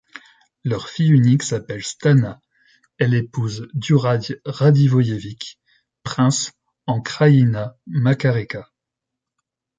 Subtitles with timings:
[0.63, 2.41] Leur fille unique s'appelle Stana;
[2.97, 5.59] elle épouse Djuradj Radivojević,
[6.01, 6.53] prince
[6.87, 8.67] en Krajina Makareka.